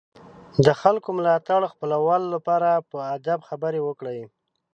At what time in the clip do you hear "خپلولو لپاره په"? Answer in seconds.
1.73-2.97